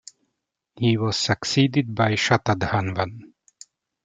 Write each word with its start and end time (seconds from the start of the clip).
He 0.77 0.97
was 0.97 1.15
succeeded 1.15 1.93
by 1.93 2.13
Shatadhanvan. 2.13 3.21